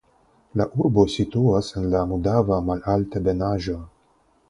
La 0.61 0.65
urbo 0.85 1.03
situas 1.17 1.71
en 1.83 1.87
la 1.93 2.03
Mudava 2.15 2.61
malaltebenaĵo. 2.73 3.81